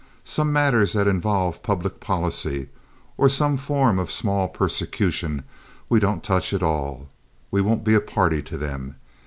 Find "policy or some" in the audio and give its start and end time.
1.99-3.55